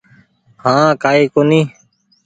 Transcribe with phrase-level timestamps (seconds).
[0.63, 1.67] هآنٚ ڪآئي ڪونيٚ